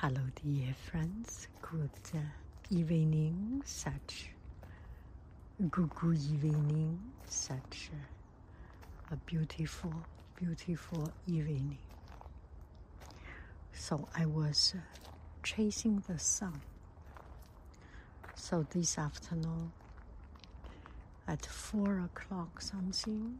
Hello, 0.00 0.20
dear 0.44 0.72
friends. 0.88 1.48
Good 1.60 1.90
uh, 2.14 2.18
evening, 2.70 3.62
such 3.64 4.30
good, 5.72 5.90
evening, 6.14 7.00
such 7.26 7.90
uh, 7.92 9.14
a 9.14 9.16
beautiful, 9.16 9.92
beautiful 10.36 11.10
evening. 11.26 11.78
So 13.72 14.08
I 14.16 14.26
was 14.26 14.74
uh, 14.76 15.08
chasing 15.42 16.00
the 16.06 16.20
sun. 16.20 16.60
So 18.36 18.64
this 18.70 18.98
afternoon, 18.98 19.72
at 21.26 21.44
four 21.44 22.02
o'clock 22.04 22.62
something, 22.62 23.36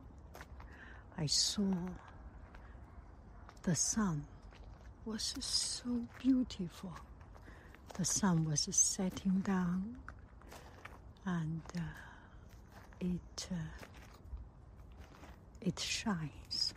I 1.17 1.27
saw 1.27 1.73
the 3.63 3.77
sun 3.77 4.25
was 5.09 5.35
so 5.41 6.03
beautiful. 6.19 6.93
The 7.95 8.05
sun 8.05 8.45
was 8.45 8.69
setting 8.71 9.41
down, 9.41 9.97
and 11.25 11.63
uh, 11.75 11.81
it 13.01 13.49
uh, 13.51 13.55
it 15.63 15.81
shines 15.81 16.75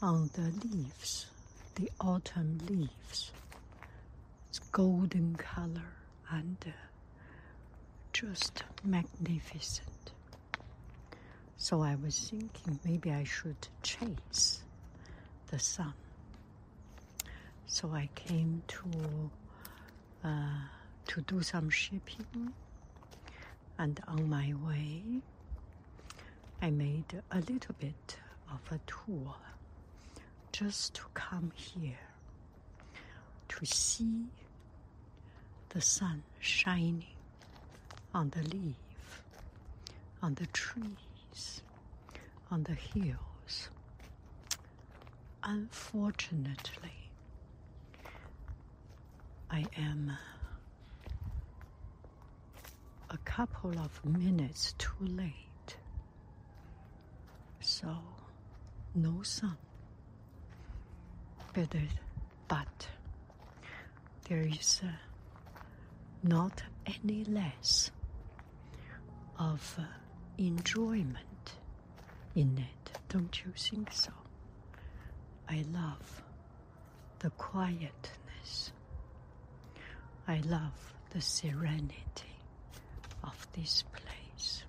on 0.00 0.30
the 0.32 0.50
leaves, 0.66 1.26
the 1.74 1.90
autumn 2.00 2.58
leaves. 2.66 3.32
It's 4.48 4.60
golden 4.72 5.36
color 5.36 5.92
and 6.30 6.56
uh, 6.66 6.70
just 8.14 8.64
magnificent. 8.82 10.12
So 11.58 11.82
I 11.82 11.96
was 11.96 12.18
thinking 12.30 12.80
maybe 12.82 13.12
I 13.12 13.24
should 13.24 13.68
chase 13.82 14.62
the 15.48 15.58
sun. 15.58 15.92
So 17.72 17.92
I 17.94 18.08
came 18.16 18.62
to 18.66 19.30
uh, 20.24 20.28
to 21.06 21.20
do 21.20 21.40
some 21.40 21.70
shipping, 21.70 22.52
and 23.78 24.00
on 24.08 24.28
my 24.28 24.52
way, 24.66 25.02
I 26.60 26.70
made 26.70 27.22
a 27.30 27.38
little 27.38 27.76
bit 27.78 28.16
of 28.52 28.60
a 28.72 28.80
tour 28.86 29.34
just 30.50 30.94
to 30.94 31.02
come 31.14 31.52
here 31.54 32.08
to 33.50 33.64
see 33.64 34.26
the 35.68 35.80
sun 35.80 36.24
shining 36.40 37.04
on 38.12 38.30
the 38.30 38.42
leaf, 38.42 39.22
on 40.22 40.34
the 40.34 40.46
trees, 40.46 41.62
on 42.50 42.64
the 42.64 42.74
hills. 42.74 43.68
Unfortunately, 45.44 46.99
I 49.52 49.64
am 49.76 50.12
a 53.10 53.18
couple 53.18 53.76
of 53.78 54.04
minutes 54.04 54.74
too 54.78 54.92
late. 55.00 55.76
So, 57.60 57.96
no 58.94 59.22
sun. 59.22 59.56
But, 61.52 61.74
but 62.48 62.88
there 64.28 64.42
is 64.46 64.80
uh, 64.84 64.88
not 66.22 66.62
any 66.86 67.24
less 67.24 67.90
of 69.38 69.76
uh, 69.78 69.82
enjoyment 70.38 71.16
in 72.36 72.56
it, 72.58 72.98
don't 73.08 73.44
you 73.44 73.52
think 73.56 73.92
so? 73.92 74.12
I 75.48 75.64
love 75.72 76.22
the 77.18 77.30
quietness. 77.30 78.72
I 80.30 80.40
love 80.46 80.94
the 81.10 81.20
serenity 81.20 82.36
of 83.24 83.48
this 83.52 83.82
place. 83.92 84.62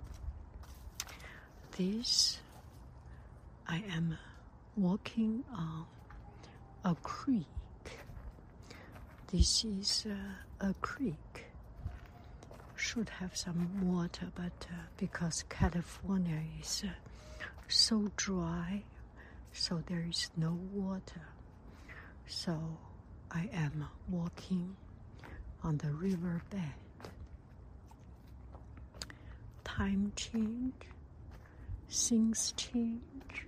This, 1.76 2.40
I 3.68 3.84
am 3.94 4.18
walking 4.76 5.44
on 5.54 5.86
a 6.84 6.96
creek. 6.96 7.46
This 9.30 9.64
is 9.64 10.04
uh, 10.10 10.66
a 10.68 10.74
creek. 10.80 11.46
Should 12.74 13.08
have 13.20 13.36
some 13.36 13.94
water, 13.94 14.32
but 14.34 14.66
uh, 14.68 14.74
because 14.96 15.44
California 15.48 16.42
is 16.60 16.82
uh, 16.84 16.90
so 17.68 18.10
dry 18.16 18.82
so 19.52 19.82
there 19.86 20.04
is 20.08 20.30
no 20.36 20.58
water. 20.72 21.28
So 22.26 22.58
I 23.30 23.48
am 23.52 23.86
walking 24.08 24.76
on 25.64 25.78
the 25.78 25.90
river 25.92 26.42
bed. 26.50 26.72
Time 29.64 30.12
change, 30.16 30.74
things 31.88 32.52
change, 32.56 33.46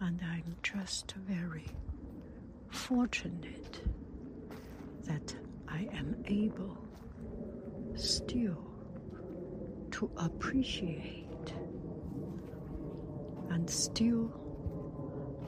and 0.00 0.20
I'm 0.22 0.56
just 0.62 1.12
very 1.26 1.64
fortunate 2.70 3.80
that 5.04 5.34
I 5.68 5.88
am 5.92 6.16
able 6.26 6.76
still 7.94 8.62
to 9.92 10.10
appreciate 10.18 11.52
and 13.50 13.68
still 13.70 14.30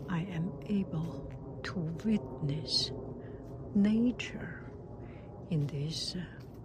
I 0.08 0.20
am 0.32 0.50
able 0.66 1.30
to 1.64 1.78
witness 2.04 2.90
nature 3.74 4.60
in 5.50 5.66
this 5.66 6.14
uh, 6.16 6.20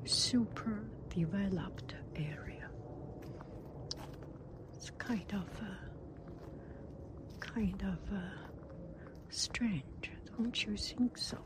super 0.06 0.84
developed 1.10 1.96
area. 2.16 2.70
It's 4.74 4.90
kind 4.98 5.32
of 5.34 5.48
uh, 5.62 5.66
kind 7.40 7.82
of 7.84 8.14
uh, 8.16 8.20
strange, 9.30 10.12
don't 10.38 10.66
you 10.66 10.76
think 10.78 11.18
so? 11.18 11.38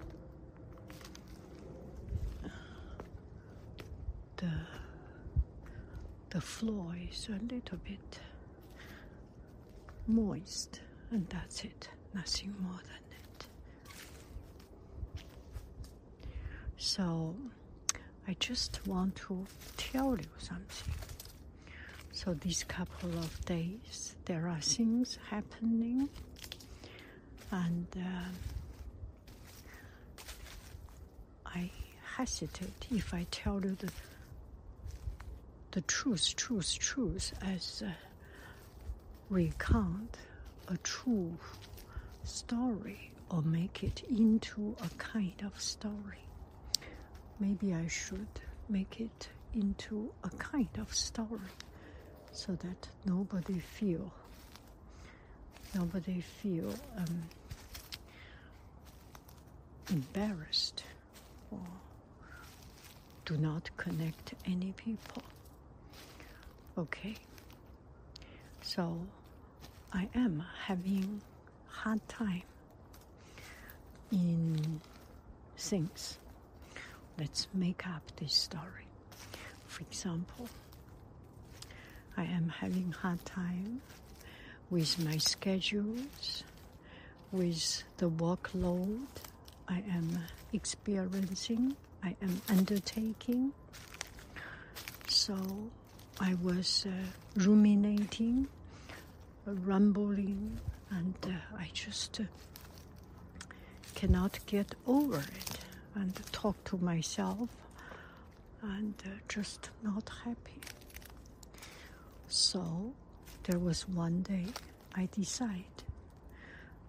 The 4.37 4.51
the 6.29 6.41
floor 6.41 6.95
is 7.09 7.29
a 7.29 7.39
little 7.53 7.77
bit 7.83 8.19
moist, 10.07 10.81
and 11.11 11.27
that's 11.29 11.63
it, 11.63 11.89
nothing 12.13 12.53
more 12.59 12.79
than 12.83 13.06
So, 16.97 17.35
I 18.27 18.35
just 18.39 18.85
want 18.87 19.15
to 19.27 19.45
tell 19.77 20.17
you 20.17 20.27
something. 20.39 20.93
So, 22.11 22.33
these 22.33 22.63
couple 22.63 23.11
of 23.19 23.45
days, 23.45 24.15
there 24.25 24.47
are 24.49 24.59
things 24.59 25.17
happening, 25.29 26.09
and 27.51 27.85
uh, 27.95 28.29
I 31.45 31.69
hesitate 32.17 32.87
if 32.91 33.13
I 33.13 33.25
tell 33.31 33.61
you 33.63 33.75
the 33.79 33.91
the 35.71 35.81
truth, 35.81 36.35
truth, 36.35 36.77
truth 36.79 37.33
as. 37.41 37.83
Uh, 37.85 37.91
recount 39.29 40.17
a 40.69 40.77
true 40.77 41.37
story 42.23 43.11
or 43.29 43.41
make 43.41 43.83
it 43.83 44.03
into 44.09 44.75
a 44.81 44.89
kind 44.97 45.33
of 45.45 45.59
story. 45.59 46.26
Maybe 47.39 47.73
I 47.73 47.87
should 47.87 48.27
make 48.69 48.99
it 48.99 49.29
into 49.53 50.11
a 50.23 50.29
kind 50.29 50.69
of 50.79 50.93
story 50.93 51.39
so 52.31 52.53
that 52.53 52.89
nobody 53.05 53.59
feel 53.59 54.11
nobody 55.75 56.21
feel 56.21 56.73
um, 56.97 57.23
embarrassed 59.89 60.83
or 61.51 61.59
do 63.25 63.37
not 63.37 63.69
connect 63.77 64.33
any 64.45 64.73
people. 64.77 65.23
Okay. 66.77 67.15
So 68.61 68.97
I 69.93 70.07
am 70.15 70.43
having 70.65 71.21
hard 71.67 72.07
time 72.07 72.43
in 74.11 74.81
things. 75.57 76.17
Let's 77.17 77.47
make 77.53 77.87
up 77.87 78.03
this 78.17 78.33
story. 78.33 78.87
For 79.65 79.81
example, 79.81 80.47
I 82.15 82.23
am 82.23 82.49
having 82.49 82.91
hard 82.91 83.25
time 83.25 83.81
with 84.69 84.99
my 85.03 85.17
schedules, 85.17 86.43
with 87.31 87.83
the 87.97 88.09
workload 88.09 89.07
I 89.67 89.83
am 89.91 90.19
experiencing, 90.53 91.75
I 92.03 92.15
am 92.21 92.41
undertaking. 92.49 93.51
So 95.07 95.35
I 96.19 96.35
was 96.35 96.85
uh, 96.87 96.91
ruminating, 97.35 98.47
rumbling, 99.45 100.59
and 100.91 101.15
uh, 101.23 101.57
I 101.57 101.69
just 101.73 102.19
uh, 102.19 102.23
cannot 103.95 104.39
get 104.45 104.75
over 104.85 105.17
it 105.17 105.59
and 105.99 106.15
talk 106.31 106.63
to 106.63 106.77
myself 106.77 107.49
and 108.61 108.93
uh, 109.05 109.09
just 109.27 109.69
not 109.83 110.09
happy. 110.23 110.61
So 112.27 112.93
there 113.43 113.57
was 113.59 113.87
one 113.87 114.21
day 114.21 114.45
I 114.95 115.07
decide 115.11 115.77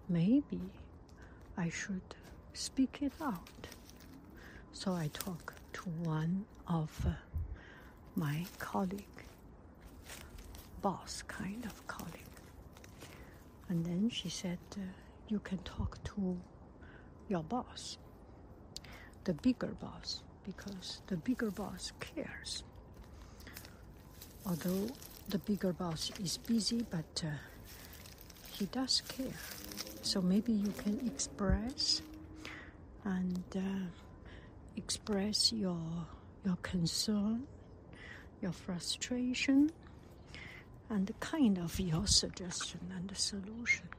maybe 0.08 0.60
I 1.56 1.70
should 1.70 2.14
speak 2.52 2.98
it 3.00 3.12
out. 3.20 3.66
So 4.72 4.92
I 4.92 5.08
talk 5.12 5.54
to 5.72 5.82
one 6.04 6.44
of 6.66 6.90
uh, 7.06 7.10
my 8.14 8.44
colleague, 8.58 9.18
boss 10.82 11.22
kind 11.26 11.64
of 11.64 11.86
colleague, 11.86 12.36
and 13.68 13.84
then 13.84 14.10
she 14.10 14.28
said, 14.28 14.58
uh, 14.76 14.80
"You 15.28 15.40
can 15.40 15.58
talk 15.58 15.98
to 16.04 16.36
your 17.28 17.42
boss, 17.42 17.98
the 19.28 19.34
bigger 19.34 19.74
boss, 19.78 20.22
because 20.46 21.02
the 21.08 21.16
bigger 21.18 21.50
boss 21.50 21.92
cares. 22.00 22.62
Although 24.46 24.88
the 25.28 25.36
bigger 25.36 25.74
boss 25.74 26.10
is 26.18 26.38
busy, 26.38 26.86
but 26.90 27.22
uh, 27.22 27.28
he 28.56 28.64
does 28.72 29.02
care. 29.06 29.38
So 30.00 30.22
maybe 30.22 30.52
you 30.52 30.72
can 30.82 31.06
express 31.06 32.00
and 33.04 33.44
uh, 33.54 33.60
express 34.78 35.52
your 35.52 36.06
your 36.46 36.56
concern, 36.62 37.46
your 38.40 38.52
frustration, 38.52 39.70
and 40.88 41.06
the 41.06 41.12
kind 41.20 41.58
of 41.58 41.78
your 41.78 42.06
suggestion 42.06 42.80
and 42.96 43.10
the 43.10 43.14
solution. 43.14 43.90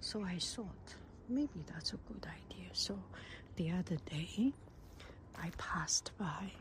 So 0.00 0.24
I 0.24 0.38
thought 0.40 0.96
maybe 1.28 1.62
that's 1.72 1.92
a 1.92 1.98
good 2.08 2.26
idea. 2.26 2.70
So 2.72 2.98
the 3.56 3.70
other 3.70 3.96
day, 4.10 4.52
I 5.40 5.50
passed 5.58 6.12
by 6.18 6.52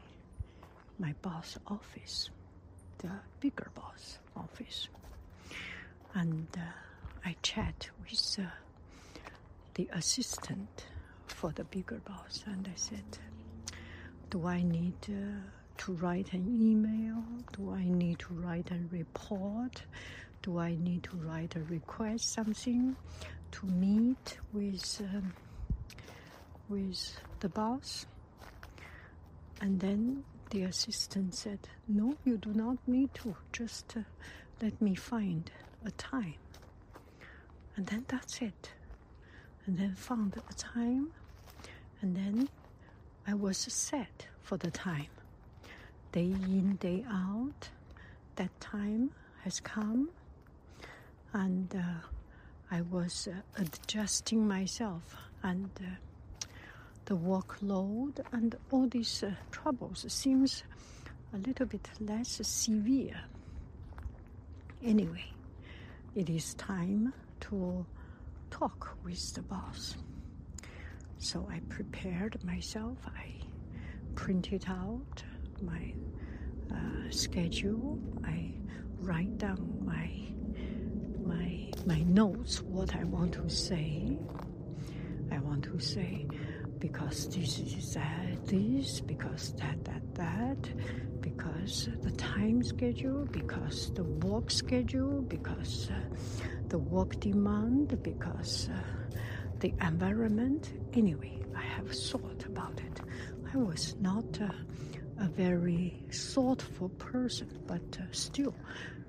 my 0.99 1.13
boss' 1.21 1.57
office, 1.67 2.29
the 2.99 3.09
bigger 3.39 3.69
boss 3.75 4.19
office, 4.35 4.87
and 6.13 6.47
uh, 6.57 6.61
I 7.25 7.35
chat 7.41 7.89
with 8.01 8.37
uh, 8.39 8.43
the 9.75 9.89
assistant 9.93 10.85
for 11.27 11.51
the 11.51 11.63
bigger 11.63 12.01
boss, 12.05 12.43
and 12.45 12.67
I 12.67 12.75
said, 12.75 13.17
"Do 14.29 14.47
I 14.47 14.61
need 14.61 14.95
uh, 15.09 15.39
to 15.77 15.93
write 15.93 16.33
an 16.33 16.45
email? 16.47 17.23
Do 17.53 17.71
I 17.71 17.83
need 17.85 18.19
to 18.19 18.33
write 18.33 18.69
a 18.71 18.79
report? 18.91 19.83
Do 20.41 20.57
I 20.57 20.75
need 20.75 21.03
to 21.03 21.15
write 21.17 21.55
a 21.55 21.61
request 21.63 22.33
something 22.33 22.95
to 23.51 23.65
meet 23.65 24.37
with 24.53 25.01
um, 25.13 25.33
with 26.71 27.19
the 27.41 27.49
boss?" 27.49 28.05
And 29.59 29.79
then 29.79 30.23
the 30.49 30.63
assistant 30.63 31.35
said, 31.35 31.59
"No, 31.87 32.15
you 32.25 32.37
do 32.37 32.53
not 32.53 32.77
need 32.87 33.13
to. 33.15 33.35
Just 33.51 33.97
uh, 33.97 34.01
let 34.61 34.81
me 34.81 34.95
find 34.95 35.51
a 35.85 35.91
time." 35.91 36.39
And 37.75 37.85
then 37.87 38.05
that's 38.07 38.41
it. 38.41 38.71
And 39.65 39.77
then 39.77 39.95
found 39.95 40.41
a 40.49 40.53
time 40.53 41.11
and 42.01 42.15
then 42.15 42.49
I 43.27 43.35
was 43.35 43.57
set 43.57 44.25
for 44.41 44.57
the 44.57 44.71
time. 44.71 45.07
Day 46.11 46.31
in, 46.31 46.77
day 46.79 47.05
out, 47.09 47.69
that 48.35 48.59
time 48.59 49.11
has 49.43 49.59
come, 49.59 50.09
and 51.33 51.73
uh, 51.75 52.07
I 52.69 52.81
was 52.81 53.27
uh, 53.27 53.61
adjusting 53.61 54.47
myself 54.47 55.15
and 55.43 55.69
uh, 55.79 55.89
the 57.11 57.17
workload 57.17 58.21
and 58.31 58.55
all 58.71 58.87
these 58.87 59.21
uh, 59.21 59.31
troubles 59.51 60.05
seems 60.07 60.63
a 61.33 61.37
little 61.39 61.65
bit 61.65 61.89
less 61.99 62.39
severe. 62.41 63.19
Anyway, 64.81 65.25
it 66.15 66.29
is 66.29 66.53
time 66.53 67.13
to 67.41 67.85
talk 68.49 68.95
with 69.03 69.33
the 69.33 69.41
boss. 69.41 69.97
So 71.17 71.45
I 71.51 71.59
prepared 71.67 72.41
myself. 72.45 72.97
I 73.05 73.33
printed 74.15 74.63
out 74.69 75.21
my 75.61 75.93
uh, 76.71 77.09
schedule. 77.09 77.99
I 78.23 78.53
write 79.01 79.37
down 79.37 79.83
my 79.83 80.09
my 81.25 81.73
my 81.85 82.03
notes. 82.03 82.61
What 82.61 82.95
I 82.95 83.03
want 83.03 83.33
to 83.33 83.49
say. 83.49 84.17
I 85.29 85.39
want 85.39 85.63
to 85.63 85.79
say 85.79 86.25
because 86.81 87.29
this 87.29 87.59
is 87.59 87.93
that 87.93 88.45
this 88.47 88.99
because 88.99 89.53
that 89.53 89.77
that 89.85 90.03
that 90.15 91.21
because 91.21 91.87
the 92.01 92.11
time 92.11 92.61
schedule 92.63 93.25
because 93.31 93.93
the 93.93 94.03
work 94.03 94.51
schedule 94.51 95.21
because 95.21 95.89
uh, 95.89 95.93
the 96.67 96.77
work 96.79 97.17
demand 97.19 98.01
because. 98.03 98.67
Uh, 98.69 99.01
the 99.61 99.73
environment. 99.81 100.73
Anyway, 100.93 101.37
I 101.55 101.61
have 101.61 101.89
thought 101.91 102.45
about 102.45 102.79
it. 102.79 102.99
I 103.53 103.57
was 103.57 103.95
not 104.01 104.39
a, 104.39 104.53
a 105.19 105.27
very 105.27 106.03
thoughtful 106.11 106.89
person, 106.89 107.47
but 107.67 107.81
uh, 107.99 108.03
still, 108.11 108.55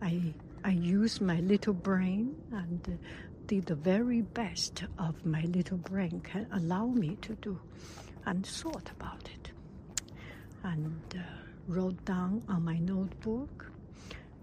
I 0.03 0.21
I 0.65 0.71
use 0.71 1.21
my 1.21 1.41
little 1.41 1.73
brain 1.73 2.37
and 2.53 2.99
did 3.47 3.67
the 3.67 3.75
very 3.75 4.23
best 4.23 4.85
of 4.99 5.25
my 5.27 5.43
little 5.43 5.79
brain 5.79 6.21
can 6.21 6.47
allow 6.53 6.87
me 6.87 7.17
to 7.23 7.35
do, 7.37 7.59
and 8.27 8.47
thought 8.47 8.91
about 8.99 9.29
it, 9.35 9.51
and 10.65 11.01
uh, 11.17 11.23
wrote 11.69 12.05
down 12.05 12.43
on 12.49 12.65
my 12.65 12.79
notebook, 12.79 13.71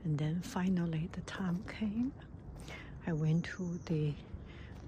and 0.03 0.17
then 0.17 0.41
finally 0.41 1.09
the 1.13 1.21
time 1.21 1.63
came. 1.79 2.11
I 3.07 3.13
went 3.13 3.45
to 3.45 3.79
the 3.85 4.13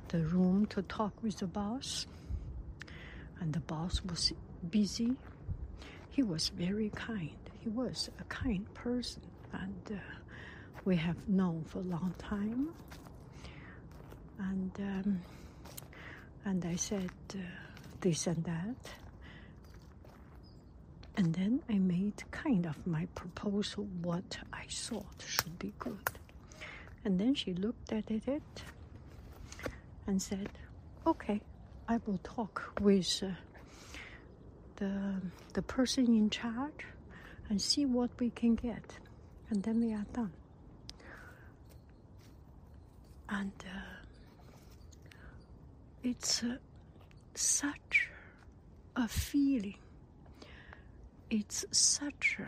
the 0.09 0.19
room 0.25 0.65
to 0.65 0.81
talk 0.83 1.13
with 1.23 1.37
the 1.37 1.47
boss. 1.47 2.05
And 3.39 3.53
the 3.53 3.61
boss 3.61 4.01
was 4.03 4.33
busy. 4.69 5.15
He 6.09 6.21
was 6.21 6.49
very 6.49 6.89
kind. 6.89 7.31
He 7.59 7.69
was 7.69 8.09
a 8.19 8.23
kind 8.25 8.71
person, 8.73 9.21
and 9.53 9.91
uh, 9.91 9.99
we 10.83 10.95
have 10.97 11.15
known 11.27 11.63
for 11.63 11.79
a 11.79 11.83
long 11.83 12.13
time. 12.19 12.69
And 14.49 14.71
um, 14.79 15.21
and 16.45 16.65
I 16.65 16.75
said 16.75 17.11
uh, 17.35 17.37
this 17.99 18.27
and 18.27 18.43
that. 18.43 18.75
And 21.17 21.33
then 21.35 21.61
I 21.69 21.73
made 21.73 22.23
kind 22.31 22.65
of 22.65 22.87
my 22.87 23.05
proposal, 23.13 23.87
what 24.01 24.37
I 24.51 24.63
thought 24.69 25.23
should 25.27 25.59
be 25.59 25.73
good. 25.77 26.09
And 27.05 27.19
then 27.19 27.35
she 27.35 27.53
looked 27.53 27.91
at 27.91 28.09
it 28.09 28.63
and 30.07 30.21
said, 30.21 30.49
"Okay, 31.05 31.41
I 31.87 31.99
will 32.05 32.19
talk 32.23 32.73
with 32.81 33.21
uh, 33.23 33.27
the 34.77 35.21
the 35.53 35.61
person 35.61 36.05
in 36.07 36.29
charge 36.29 36.85
and 37.49 37.61
see 37.61 37.85
what 37.85 38.09
we 38.19 38.29
can 38.31 38.55
get, 38.55 38.97
and 39.49 39.61
then 39.63 39.81
we 39.81 39.93
are 39.93 40.05
done." 40.13 40.33
And 43.29 43.51
uh, 43.65 43.90
it's 46.03 46.43
such 47.35 48.09
a 48.95 49.07
feeling. 49.07 49.77
It's 51.29 51.65
such 51.71 52.37
a. 52.39 52.47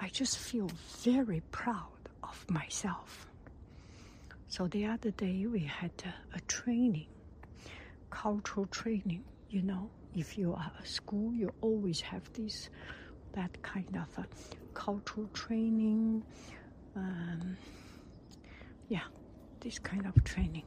I 0.00 0.08
just 0.08 0.38
feel 0.38 0.70
very 1.02 1.42
proud 1.50 2.08
of 2.22 2.44
myself 2.50 3.26
so 4.48 4.68
the 4.68 4.86
other 4.86 5.10
day 5.10 5.46
we 5.46 5.60
had 5.60 5.90
a, 6.04 6.36
a 6.36 6.40
training, 6.42 7.06
cultural 8.10 8.66
training, 8.66 9.24
you 9.50 9.62
know, 9.62 9.90
if 10.14 10.38
you 10.38 10.52
are 10.54 10.70
a 10.80 10.86
school, 10.86 11.32
you 11.32 11.52
always 11.60 12.00
have 12.02 12.32
this, 12.34 12.68
that 13.32 13.60
kind 13.62 13.96
of 13.96 14.16
uh, 14.16 14.22
cultural 14.72 15.28
training. 15.32 16.22
Um, 16.94 17.56
yeah, 18.88 19.00
this 19.64 19.78
kind 19.78 20.06
of 20.06 20.22
training. 20.24 20.64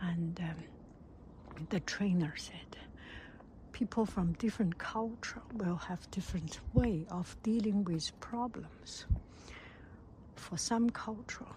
And 0.00 0.40
um, 0.40 1.66
the 1.70 1.80
trainer 1.80 2.32
said, 2.36 2.76
people 3.72 4.06
from 4.06 4.32
different 4.34 4.78
culture 4.78 5.42
will 5.54 5.76
have 5.76 6.08
different 6.12 6.60
way 6.72 7.04
of 7.10 7.36
dealing 7.42 7.82
with 7.84 8.12
problems. 8.20 9.06
For 10.36 10.56
some 10.56 10.88
culture, 10.90 11.52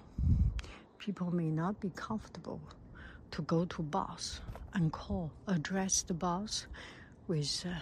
people 0.98 1.34
may 1.34 1.52
not 1.52 1.80
be 1.80 1.92
comfortable 1.96 2.60
to 3.32 3.44
go 3.44 3.66
to 3.66 3.82
boss 3.84 4.42
and 4.74 4.92
call, 4.92 5.32
address 5.48 6.02
the 6.02 6.14
boss 6.14 6.66
with 7.28 7.66
uh, 7.66 7.80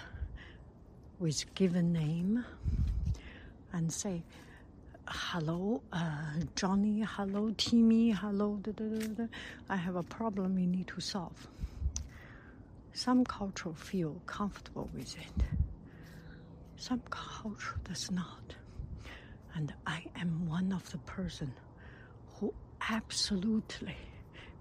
with 1.20 1.46
given 1.56 1.94
name 1.94 2.44
and 3.72 3.92
say, 3.92 4.24
"Hello, 5.15 5.84
uh, 5.91 6.39
Johnny. 6.55 7.01
Hello, 7.01 7.51
Timmy. 7.51 8.12
Hello, 8.12 8.58
da, 8.58 8.72
da, 8.72 8.86
da, 8.86 9.27
I 9.70 9.75
have 9.75 9.96
a 9.96 10.03
problem 10.03 10.55
we 10.55 10.65
need 10.65 10.88
to 10.88 11.01
solve." 11.01 11.48
Some 12.93 13.24
culture 13.25 13.74
feel 13.74 14.22
comfortable 14.25 14.89
with 14.93 15.15
it. 15.17 15.43
Some 16.77 17.01
culture 17.10 17.77
does 17.84 18.10
not. 18.12 18.55
And 19.55 19.74
I 19.86 20.03
am 20.15 20.48
one 20.48 20.72
of 20.74 20.89
the 20.91 20.98
person 21.00 21.53
who 22.36 22.53
absolutely, 22.89 23.96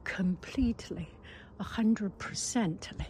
completely, 0.04 1.08
a 1.60 1.64
hundred 1.64 2.18
percently 2.18 3.06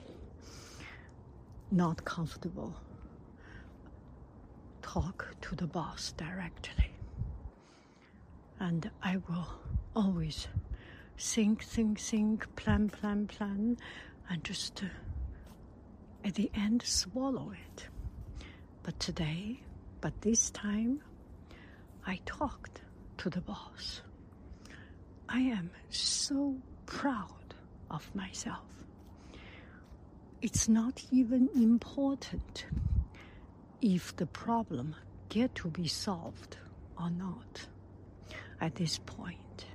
not 1.70 2.04
comfortable 2.04 2.76
talk 4.82 5.26
to 5.40 5.56
the 5.56 5.66
boss 5.66 6.12
directly. 6.12 6.91
And 8.62 8.88
I 9.02 9.16
will 9.28 9.48
always 9.96 10.46
think, 11.18 11.64
think, 11.64 11.98
think, 11.98 12.54
plan, 12.54 12.88
plan, 12.90 13.26
plan, 13.26 13.76
and 14.30 14.44
just 14.44 14.84
uh, 14.84 14.86
at 16.24 16.36
the 16.36 16.48
end 16.54 16.80
swallow 16.84 17.50
it. 17.50 17.88
But 18.84 19.00
today, 19.00 19.58
but 20.00 20.20
this 20.20 20.50
time, 20.50 21.00
I 22.06 22.20
talked 22.24 22.82
to 23.18 23.30
the 23.30 23.40
boss. 23.40 24.02
I 25.28 25.40
am 25.40 25.72
so 25.90 26.56
proud 26.86 27.56
of 27.90 28.14
myself. 28.14 28.84
It's 30.40 30.68
not 30.68 31.02
even 31.10 31.48
important 31.56 32.66
if 33.80 34.14
the 34.14 34.26
problem 34.26 34.94
get 35.30 35.52
to 35.56 35.68
be 35.68 35.88
solved 35.88 36.58
or 36.96 37.10
not 37.10 37.66
at 38.62 38.76
this 38.76 38.98
point. 38.98 39.66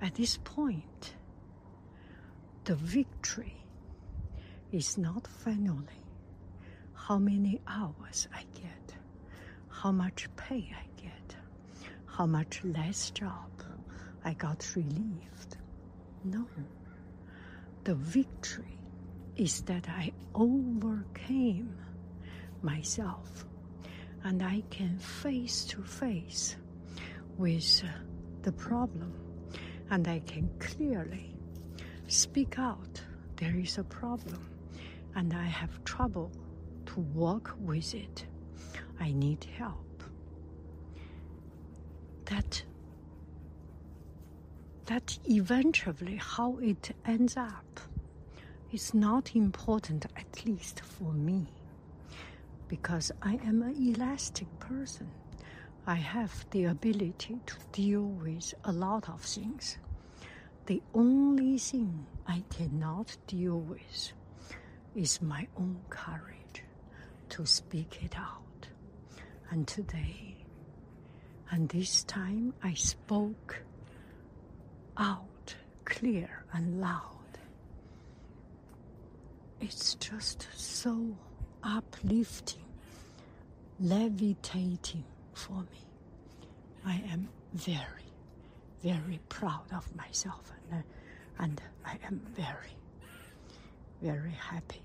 At 0.00 0.14
this 0.14 0.38
point, 0.44 1.14
the 2.64 2.76
victory 2.76 3.56
is 4.70 4.96
not 4.96 5.26
finally 5.26 6.06
how 6.94 7.18
many 7.18 7.60
hours 7.66 8.28
I 8.32 8.44
get, 8.54 8.94
how 9.68 9.90
much 9.90 10.28
pay 10.36 10.72
I 10.72 11.00
get, 11.02 11.36
how 12.06 12.24
much 12.24 12.62
less 12.62 13.10
job 13.10 13.50
I 14.24 14.34
got 14.34 14.64
relieved. 14.76 15.56
No. 16.22 16.46
The 17.82 17.96
victory 17.96 18.78
is 19.34 19.62
that 19.62 19.88
I 19.88 20.12
overcame 20.36 21.76
myself 22.62 23.44
and 24.22 24.40
I 24.40 24.62
can 24.70 24.98
face 24.98 25.64
to 25.64 25.82
face 25.82 26.54
with 27.38 27.82
uh, 27.84 27.88
the 28.42 28.52
problem 28.52 29.12
and 29.90 30.06
I 30.08 30.20
can 30.20 30.48
clearly 30.58 31.34
speak 32.08 32.58
out 32.58 33.02
there 33.36 33.56
is 33.58 33.78
a 33.78 33.84
problem 33.84 34.48
and 35.14 35.34
I 35.34 35.44
have 35.44 35.82
trouble 35.84 36.30
to 36.86 37.00
work 37.00 37.54
with 37.58 37.94
it. 37.94 38.26
I 39.00 39.12
need 39.12 39.44
help. 39.58 40.04
That 42.26 42.62
that 44.86 45.18
eventually 45.28 46.16
how 46.16 46.58
it 46.58 46.94
ends 47.04 47.36
up 47.36 47.80
is 48.72 48.94
not 48.94 49.34
important 49.34 50.06
at 50.16 50.44
least 50.44 50.80
for 50.80 51.12
me 51.12 51.46
because 52.68 53.12
I 53.22 53.34
am 53.46 53.62
an 53.62 53.76
elastic 53.76 54.48
person. 54.58 55.10
I 55.86 55.96
have 55.96 56.46
the 56.50 56.66
ability 56.66 57.40
to 57.46 57.54
deal 57.72 58.04
with 58.04 58.54
a 58.64 58.72
lot 58.72 59.08
of 59.08 59.20
things. 59.20 59.78
The 60.66 60.80
only 60.94 61.58
thing 61.58 62.06
I 62.24 62.44
cannot 62.50 63.16
deal 63.26 63.58
with 63.58 64.12
is 64.94 65.20
my 65.20 65.48
own 65.56 65.80
courage 65.90 66.62
to 67.30 67.44
speak 67.46 67.98
it 68.04 68.16
out. 68.16 68.68
And 69.50 69.66
today, 69.66 70.36
and 71.50 71.68
this 71.68 72.04
time, 72.04 72.54
I 72.62 72.74
spoke 72.74 73.64
out 74.96 75.56
clear 75.84 76.44
and 76.52 76.80
loud. 76.80 77.38
It's 79.60 79.94
just 79.96 80.46
so 80.54 81.16
uplifting, 81.64 82.62
levitating 83.80 85.04
for 85.34 85.60
me. 85.60 85.86
I 86.84 87.02
am 87.10 87.28
very, 87.54 88.12
very 88.82 89.20
proud 89.28 89.72
of 89.74 89.94
myself, 89.96 90.52
and, 90.70 90.80
uh, 90.80 91.42
and 91.42 91.62
I 91.84 91.98
am 92.06 92.20
very 92.34 92.76
very 94.02 94.32
happy. 94.32 94.82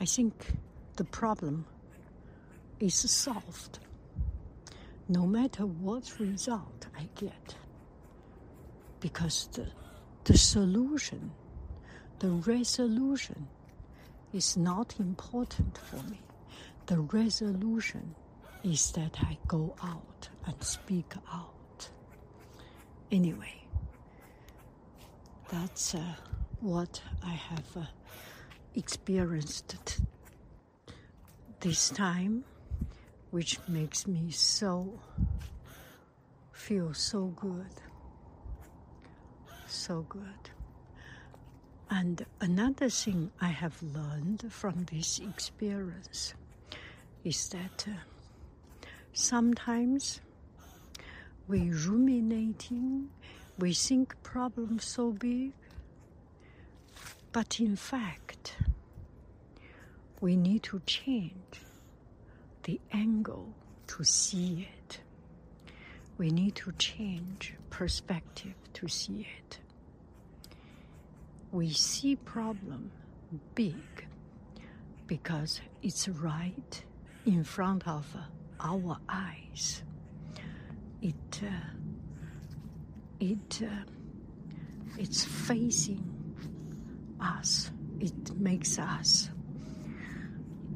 I 0.00 0.04
think 0.04 0.52
the 0.96 1.04
problem 1.04 1.64
is 2.78 2.94
solved 2.94 3.78
no 5.08 5.26
matter 5.26 5.64
what 5.64 6.20
result 6.20 6.86
I 6.96 7.08
get 7.14 7.56
because 9.00 9.48
the, 9.52 9.66
the 10.24 10.36
solution, 10.36 11.32
the 12.18 12.28
resolution 12.28 13.48
is 14.34 14.56
not 14.56 14.94
important 15.00 15.78
for 15.78 16.02
me. 16.10 16.20
The 16.86 17.00
resolution 17.00 18.14
is 18.62 18.92
that 18.92 19.16
I 19.20 19.38
go 19.46 19.74
out 19.82 20.28
and 20.46 20.62
speak 20.62 21.12
out. 21.32 21.88
Anyway, 23.10 23.62
that's 25.50 25.94
uh, 25.94 26.14
what 26.60 27.00
I 27.24 27.32
have 27.32 27.76
uh, 27.76 27.82
experienced 28.74 29.76
t- 29.84 30.02
this 31.60 31.90
time, 31.90 32.44
which 33.30 33.58
makes 33.68 34.06
me 34.06 34.30
so 34.30 35.00
feel 36.52 36.92
so 36.92 37.26
good, 37.26 37.72
so 39.66 40.02
good. 40.08 40.50
And 41.90 42.26
another 42.40 42.90
thing 42.90 43.30
I 43.40 43.48
have 43.48 43.82
learned 43.82 44.52
from 44.52 44.84
this 44.90 45.18
experience 45.18 46.34
is 47.24 47.48
that 47.48 47.86
uh, 47.88 47.92
sometimes 49.18 50.20
we 51.48 51.70
ruminating, 51.70 53.10
we 53.58 53.74
think 53.74 54.14
problems 54.22 54.84
so 54.84 55.10
big, 55.10 55.52
but 57.32 57.58
in 57.58 57.74
fact, 57.74 58.56
we 60.20 60.36
need 60.36 60.62
to 60.62 60.80
change 60.86 61.60
the 62.62 62.80
angle 62.92 63.52
to 63.88 64.04
see 64.04 64.68
it. 64.78 65.00
We 66.16 66.30
need 66.30 66.54
to 66.56 66.72
change 66.78 67.54
perspective 67.70 68.54
to 68.74 68.88
see 68.88 69.26
it. 69.38 69.58
We 71.50 71.70
see 71.70 72.14
problem 72.14 72.92
big 73.56 74.06
because 75.08 75.60
it's 75.82 76.08
right 76.08 76.84
in 77.26 77.42
front 77.42 77.86
of 77.88 78.06
our 78.60 78.98
eyes. 79.08 79.82
It 81.00 81.40
uh, 81.42 81.46
it 83.20 83.62
uh, 83.62 83.84
it's 84.98 85.24
facing 85.24 86.04
us. 87.20 87.70
It 88.00 88.36
makes 88.38 88.78
us 88.78 89.30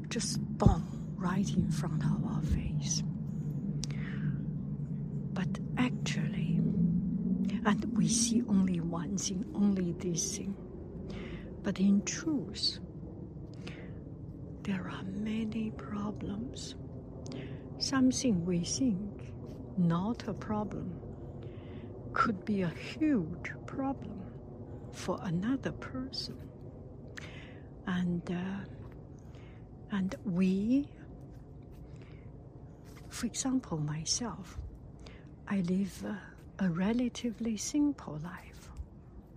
just 0.09 0.39
boom 0.57 1.15
right 1.17 1.49
in 1.49 1.69
front 1.71 2.03
of 2.03 2.23
our 2.25 2.41
face. 2.41 3.03
But 5.33 5.59
actually, 5.77 6.59
and 7.65 7.97
we 7.97 8.07
see 8.07 8.43
only 8.47 8.79
one 8.79 9.17
thing, 9.17 9.45
only 9.55 9.93
this 9.93 10.37
thing. 10.37 10.55
But 11.63 11.79
in 11.79 12.03
truth, 12.03 12.79
there 14.63 14.89
are 14.89 15.03
many 15.03 15.71
problems. 15.71 16.75
Something 17.79 18.45
we 18.45 18.63
think 18.63 19.33
not 19.77 20.27
a 20.27 20.33
problem 20.33 20.93
could 22.13 22.45
be 22.45 22.61
a 22.61 22.69
huge 22.69 23.51
problem 23.65 24.21
for 24.91 25.19
another 25.23 25.71
person. 25.71 26.37
And 27.85 28.21
uh, 28.31 28.65
and 29.91 30.15
we, 30.25 30.87
for 33.09 33.25
example, 33.25 33.77
myself, 33.77 34.57
I 35.47 35.61
live 35.61 36.03
a, 36.05 36.65
a 36.65 36.69
relatively 36.69 37.57
simple 37.57 38.19
life, 38.23 38.71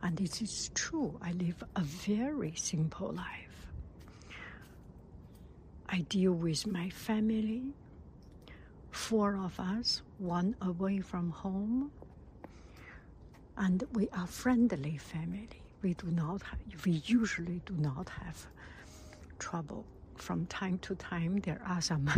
and 0.02 0.20
it 0.20 0.40
is 0.40 0.70
true. 0.74 1.18
I 1.20 1.32
live 1.32 1.62
a 1.74 1.82
very 1.82 2.54
simple 2.56 3.12
life. 3.12 3.68
I 5.88 6.00
deal 6.02 6.32
with 6.32 6.66
my 6.66 6.90
family, 6.90 7.74
four 8.96 9.36
of 9.36 9.60
us, 9.60 10.02
one 10.18 10.56
away 10.62 11.00
from 11.00 11.30
home, 11.30 11.92
and 13.56 13.84
we 13.92 14.08
are 14.08 14.26
friendly 14.26 14.96
family. 14.96 15.48
We 15.82 15.94
do 15.94 16.06
not, 16.08 16.42
have, 16.42 16.84
we 16.84 17.02
usually 17.04 17.60
do 17.66 17.74
not 17.74 18.08
have 18.08 18.46
trouble. 19.38 19.84
From 20.16 20.46
time 20.46 20.78
to 20.78 20.94
time, 20.94 21.40
there 21.40 21.60
are 21.66 21.82
some 21.82 22.08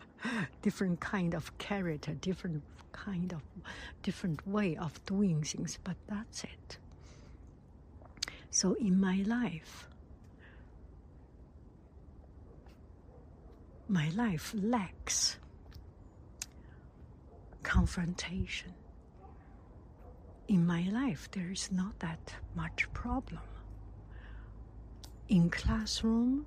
different 0.62 1.00
kind 1.00 1.34
of 1.34 1.56
character, 1.58 2.12
different 2.12 2.62
kind 2.92 3.32
of 3.32 3.42
different 4.02 4.46
way 4.46 4.76
of 4.76 5.04
doing 5.06 5.42
things, 5.42 5.78
but 5.82 5.96
that's 6.08 6.44
it. 6.44 6.76
So 8.50 8.74
in 8.74 9.00
my 9.00 9.24
life, 9.26 9.88
my 13.88 14.10
life 14.10 14.54
lacks 14.54 15.38
confrontation. 17.62 18.72
In 20.48 20.66
my 20.66 20.82
life, 20.90 21.30
there 21.30 21.50
is 21.50 21.70
not 21.72 21.98
that 22.00 22.34
much 22.54 22.92
problem. 22.92 23.42
In 25.28 25.48
classroom, 25.48 26.46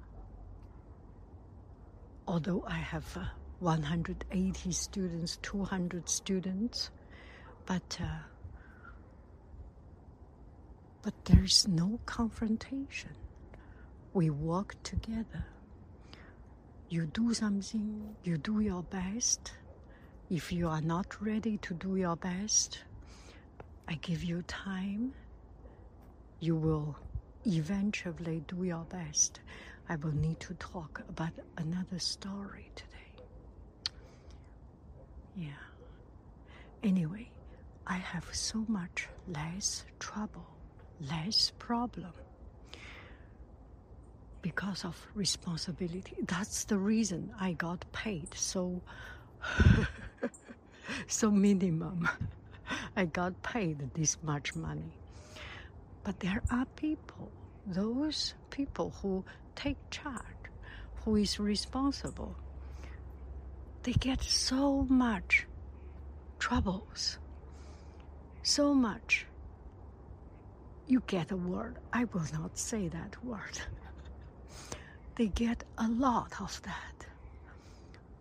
although 2.28 2.64
I 2.68 2.78
have 2.78 3.06
uh, 3.18 3.26
180 3.60 4.72
students, 4.72 5.38
200 5.42 6.08
students, 6.10 6.92
but 7.66 7.98
uh, 8.02 8.06
but 11.02 11.14
there 11.26 11.44
is 11.44 11.68
no 11.68 12.00
confrontation. 12.06 13.12
We 14.14 14.32
work 14.32 14.76
together. 14.82 15.46
You 16.90 17.06
do 17.06 17.34
something, 17.34 18.16
you 18.24 18.38
do 18.38 18.60
your 18.60 18.82
best, 18.84 19.52
if 20.30 20.52
you 20.52 20.68
are 20.68 20.82
not 20.82 21.22
ready 21.22 21.58
to 21.60 21.74
do 21.74 21.96
your 21.98 22.16
best, 22.16 22.80
I 23.88 23.96
give 23.96 24.24
you 24.24 24.42
time. 24.44 25.14
You 26.40 26.56
will 26.56 26.96
eventually 27.46 28.44
do 28.48 28.64
your 28.64 28.86
best. 28.90 29.40
I 29.88 29.96
will 29.98 30.16
need 30.16 30.40
to 30.42 30.56
talk 30.56 31.02
about 31.08 31.32
another 31.58 32.00
story 32.00 32.72
today. 32.76 33.24
Yeah. 35.36 35.50
Anyway, 36.84 37.30
I 37.86 37.98
have 37.98 38.26
so 38.32 38.66
much 38.68 39.08
less 39.28 39.86
trouble, 40.00 40.48
less 41.02 41.52
problem 41.60 42.14
because 44.42 44.86
of 44.86 45.08
responsibility. 45.14 46.16
That's 46.28 46.66
the 46.66 46.78
reason 46.78 47.32
I 47.40 47.54
got 47.54 47.86
paid 47.92 48.34
so 48.34 48.82
so 51.08 51.32
minimum. 51.32 52.08
I 52.96 53.06
got 53.06 53.42
paid 53.44 53.94
this 53.94 54.18
much 54.24 54.56
money. 54.56 54.92
But 56.04 56.20
there 56.20 56.42
are 56.52 56.66
people, 56.76 57.32
those 57.66 58.34
people 58.50 58.94
who 59.02 59.24
take 59.56 59.78
charge, 59.90 60.50
who 61.04 61.16
is 61.16 61.40
responsible, 61.40 62.36
they 63.84 63.94
get 63.94 64.22
so 64.24 64.86
much 64.90 65.46
troubles, 66.40 67.18
so 68.44 68.74
much. 68.74 69.26
You 70.88 71.02
get 71.08 71.32
a 71.32 71.38
word, 71.38 71.78
I 71.94 72.06
will 72.06 72.26
not 72.34 72.58
say 72.58 72.88
that 72.88 73.24
word. 73.24 73.60
they 75.16 75.28
get 75.28 75.64
a 75.78 75.88
lot 75.88 76.34
of 76.40 76.62
that 76.64 77.06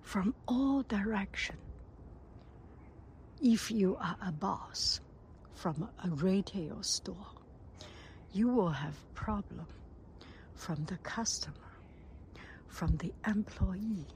from 0.02 0.34
all 0.46 0.82
directions 0.82 1.58
if 3.44 3.70
you 3.70 3.94
are 4.00 4.16
a 4.26 4.32
boss 4.32 5.00
from 5.52 5.86
a 6.02 6.08
retail 6.08 6.82
store, 6.82 7.28
you 8.32 8.48
will 8.48 8.70
have 8.70 8.94
problem 9.14 9.66
from 10.54 10.82
the 10.86 10.96
customer, 10.98 11.54
from 12.68 12.96
the 12.96 13.12
employee, 13.26 14.06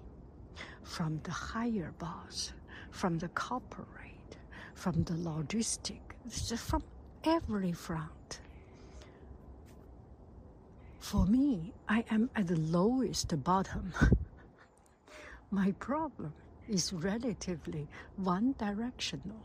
from 0.82 1.20
the 1.24 1.30
higher 1.30 1.92
boss, 1.98 2.54
from 2.90 3.18
the 3.18 3.28
corporate, 3.28 4.38
from 4.72 5.02
the 5.04 5.12
logistic, 5.12 6.00
from 6.56 6.82
every 7.22 7.72
front. 7.72 8.40
For 11.00 11.26
me, 11.26 11.74
I 11.86 12.02
am 12.10 12.30
at 12.34 12.46
the 12.46 12.56
lowest 12.56 13.44
bottom. 13.44 13.92
My 15.50 15.72
problem 15.72 16.32
is 16.68 16.92
relatively 16.92 17.88
one 18.16 18.54
directional, 18.58 19.42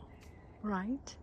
right? 0.62 1.16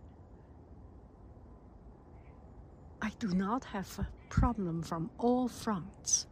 I 3.00 3.10
do 3.18 3.28
not 3.28 3.64
have 3.64 3.98
a 3.98 4.08
problem 4.28 4.82
from 4.82 5.10
all 5.18 5.48
fronts. 5.48 6.26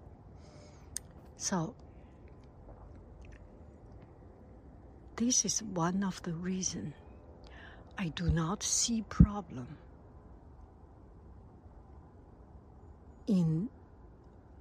So, 1.37 1.75
this 5.17 5.45
is 5.45 5.63
one 5.63 6.03
of 6.03 6.23
the 6.23 6.33
reasons 6.33 6.95
I 7.99 8.09
do 8.09 8.31
not 8.31 8.63
see 8.63 9.03
problem 9.03 9.77
in 13.27 13.69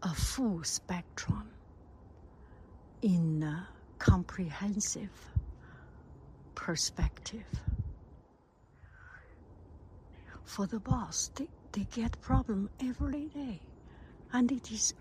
a 0.04 0.14
full 0.14 0.64
spectrum 0.64 1.50
in 3.02 3.44
uh, 3.44 3.64
comprehensive 4.00 5.12
perspective. 6.56 7.46
For 10.46 10.66
the 10.66 10.80
boss, 10.80 11.30
they, 11.36 11.48
they 11.74 11.86
get 11.94 12.20
problem 12.22 12.70
every 12.82 13.28
day. 13.28 13.62
And 14.34 14.52
it 14.52 14.72
is 14.72 14.94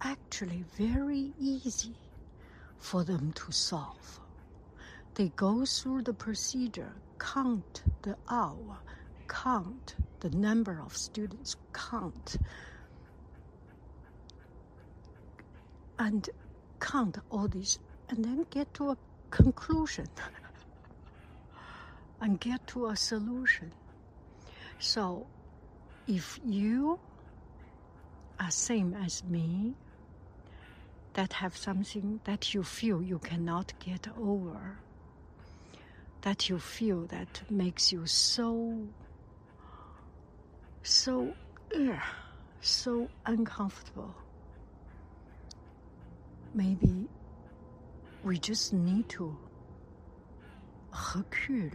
actually 0.00 0.64
very 0.76 1.32
easy 1.40 1.94
for 2.78 3.04
them 3.04 3.32
to 3.32 3.52
solve. 3.52 4.20
They 5.14 5.32
go 5.36 5.64
through 5.64 6.02
the 6.02 6.14
procedure, 6.14 6.92
count 7.18 7.82
the 8.02 8.16
hour, 8.30 8.78
count 9.28 9.96
the 10.20 10.30
number 10.30 10.80
of 10.84 10.96
students, 10.96 11.56
count, 11.72 12.36
and 15.98 16.28
count 16.80 17.18
all 17.30 17.48
these 17.48 17.78
and 18.08 18.24
then 18.24 18.46
get 18.50 18.72
to 18.74 18.90
a 18.90 18.96
conclusion 19.30 20.06
and 22.20 22.40
get 22.40 22.66
to 22.68 22.86
a 22.86 22.96
solution. 22.96 23.72
So 24.78 25.26
if 26.06 26.38
you 26.44 26.98
are 28.38 28.50
same 28.50 28.94
as 28.94 29.24
me, 29.24 29.74
that 31.16 31.32
have 31.32 31.56
something 31.56 32.20
that 32.24 32.52
you 32.52 32.62
feel 32.62 33.02
you 33.02 33.18
cannot 33.18 33.72
get 33.78 34.06
over, 34.18 34.78
that 36.20 36.50
you 36.50 36.58
feel 36.58 37.06
that 37.06 37.40
makes 37.50 37.90
you 37.90 38.04
so, 38.04 38.78
so, 40.82 41.34
uh, 41.74 41.96
so 42.60 43.08
uncomfortable. 43.24 44.14
Maybe 46.52 47.08
we 48.24 48.38
just 48.38 48.72
need 48.72 49.08
to 49.08 49.36
recule, 51.14 51.70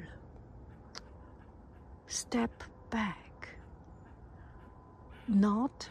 step 2.08 2.64
back, 2.90 3.50
not 5.28 5.88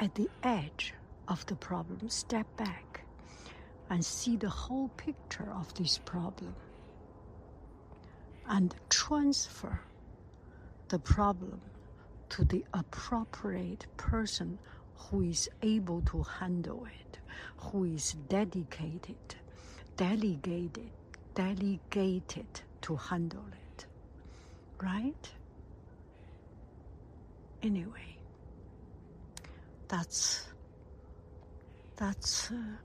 at 0.00 0.14
the 0.14 0.28
edge 0.42 0.94
of 1.28 1.44
the 1.46 1.56
problem, 1.56 2.08
step 2.08 2.46
back 2.56 3.04
and 3.90 4.04
see 4.04 4.36
the 4.36 4.48
whole 4.48 4.88
picture 4.96 5.48
of 5.54 5.72
this 5.74 5.98
problem 5.98 6.54
and 8.48 8.74
transfer 8.88 9.80
the 10.88 10.98
problem 10.98 11.60
to 12.30 12.44
the 12.44 12.64
appropriate 12.72 13.86
person 13.96 14.58
who 14.96 15.22
is 15.22 15.48
able 15.62 16.00
to 16.02 16.22
handle 16.22 16.86
it, 17.00 17.18
who 17.58 17.84
is 17.84 18.12
dedicated, 18.28 19.16
delegated, 19.98 20.90
delegated 21.34 22.46
to 22.80 22.96
handle 22.96 23.44
it. 23.52 23.86
Right? 24.82 25.30
Anyway, 27.62 28.16
that's 29.88 30.46
that's 31.96 32.52
uh, 32.52 32.76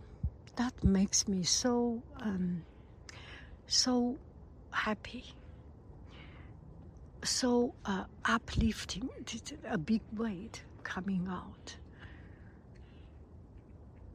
that 0.56 0.84
makes 0.84 1.28
me 1.28 1.44
so 1.44 2.02
um, 2.20 2.64
so 3.68 4.18
happy, 4.72 5.24
so 7.24 7.76
uh, 7.86 8.06
uplifting. 8.26 9.10
A 9.70 9.78
big 9.78 10.02
weight 10.18 10.64
coming 10.84 11.28
out. 11.30 11.78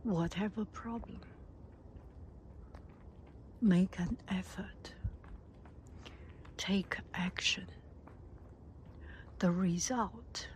Whatever 0.03 0.65
problem, 0.65 1.21
make 3.61 3.99
an 3.99 4.17
effort, 4.29 4.95
take 6.57 6.99
action. 7.15 7.67
The 9.41 9.51
result 9.51 10.49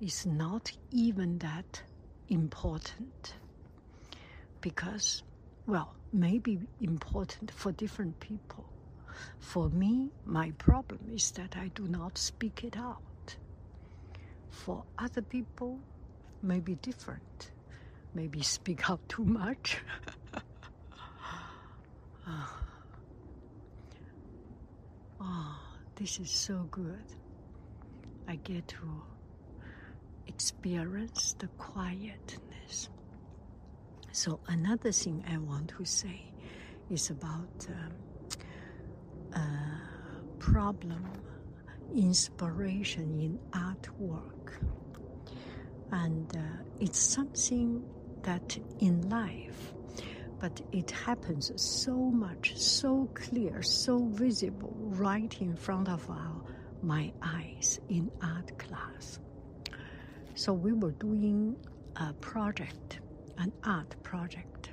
is 0.00 0.26
not 0.26 0.72
even 0.90 1.38
that 1.38 1.82
important 2.28 3.34
because, 4.60 5.22
well, 5.66 5.94
maybe 6.12 6.58
important 6.80 7.50
for 7.50 7.72
different 7.72 8.20
people. 8.20 8.64
For 9.38 9.68
me, 9.68 10.10
my 10.24 10.52
problem 10.58 11.00
is 11.14 11.30
that 11.32 11.56
I 11.56 11.68
do 11.74 11.86
not 11.86 12.18
speak 12.18 12.64
it 12.64 12.76
out. 12.76 13.36
For 14.50 14.84
other 14.98 15.22
people, 15.22 15.78
maybe 16.42 16.76
different. 16.76 17.50
Maybe 18.14 18.42
speak 18.42 18.88
out 18.90 19.00
too 19.08 19.24
much. 19.24 19.78
oh, 22.28 22.60
oh, 25.20 25.60
this 25.96 26.18
is 26.18 26.30
so 26.30 26.66
good. 26.70 27.04
I 28.28 28.36
get 28.36 28.68
to 28.68 29.02
experience 30.26 31.34
the 31.38 31.48
quietness. 31.58 32.88
So, 34.12 34.40
another 34.46 34.92
thing 34.92 35.24
I 35.30 35.38
want 35.38 35.74
to 35.76 35.84
say 35.84 36.32
is 36.90 37.10
about 37.10 37.66
um, 37.68 37.92
uh, 39.34 39.40
problem 40.38 41.04
inspiration 41.94 43.20
in 43.20 43.38
artwork. 43.52 44.52
And 45.92 46.36
uh, 46.36 46.40
it's 46.80 46.98
something 46.98 47.84
that 48.22 48.58
in 48.80 49.08
life, 49.08 49.74
but 50.38 50.60
it 50.72 50.90
happens 50.90 51.52
so 51.56 51.94
much, 51.94 52.56
so 52.56 53.08
clear, 53.14 53.62
so 53.62 54.06
visible, 54.06 54.74
right 54.76 55.40
in 55.40 55.56
front 55.56 55.88
of 55.88 56.08
our 56.10 56.42
my 56.82 57.10
eyes 57.22 57.80
in 57.88 58.10
art 58.22 58.58
class. 58.58 59.18
So 60.34 60.52
we 60.52 60.72
were 60.72 60.90
doing 60.92 61.56
a 61.96 62.12
project, 62.14 63.00
an 63.38 63.52
art 63.64 63.94
project. 64.02 64.70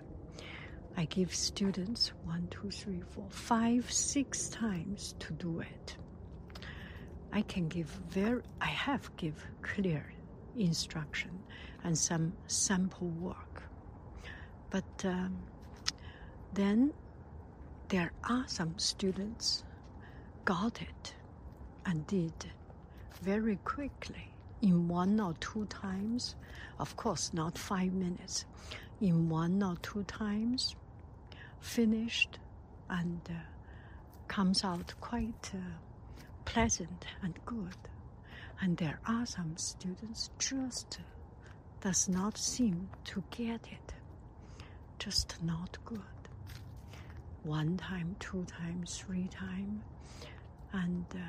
I 0.98 1.06
give 1.06 1.34
students 1.34 2.12
one, 2.26 2.48
two, 2.52 2.70
three, 2.70 3.02
four, 3.12 3.28
five, 3.30 3.90
six 3.92 4.50
times 4.50 5.16
to 5.20 5.32
do 5.34 5.62
it. 5.62 5.96
I 7.32 7.44
can 7.44 7.70
give 7.70 7.88
very, 8.10 8.42
I 8.60 8.66
have 8.68 9.16
give 9.16 9.46
clear 9.62 10.12
instruction 10.58 11.32
and 11.84 11.98
some 11.98 12.34
sample 12.48 13.08
work. 13.08 13.64
But 14.70 15.06
um, 15.06 15.38
then 16.54 16.94
there 17.90 18.12
are 18.24 18.46
some 18.48 18.78
students 18.78 19.64
got 20.46 20.82
it 20.82 21.14
and 21.86 22.06
did 22.08 22.34
very 23.22 23.58
quickly 23.58 24.32
in 24.62 24.88
one 24.88 25.20
or 25.20 25.34
two 25.40 25.66
times. 25.66 26.36
Of 26.80 26.96
course, 26.96 27.34
not 27.34 27.58
five 27.58 27.94
minutes. 27.94 28.46
In 29.00 29.30
one 29.30 29.64
or 29.64 29.76
two 29.82 30.04
times, 30.04 30.76
finished 31.60 32.40
and 32.90 33.22
uh, 33.30 33.34
comes 34.28 34.64
out 34.64 34.94
quite 35.02 35.52
uh, 35.54 35.58
pleasant 36.46 37.06
and 37.24 37.38
good. 37.46 37.76
And 38.62 38.78
there 38.78 39.00
are 39.08 39.26
some 39.26 39.58
students 39.58 40.30
just 40.38 41.00
does 41.82 42.08
not 42.08 42.38
seem 42.38 42.90
to 43.06 43.24
get 43.32 43.68
it, 43.72 43.94
just 45.00 45.42
not 45.44 45.78
good. 45.84 46.21
One 47.44 47.78
time, 47.78 48.16
two 48.20 48.46
times, 48.46 48.98
three 48.98 49.28
times, 49.28 49.84
and 50.74 51.06
uh, 51.14 51.20